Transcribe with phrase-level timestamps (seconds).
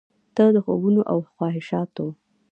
[0.35, 2.05] ته د خوبونو او خواهشاتو،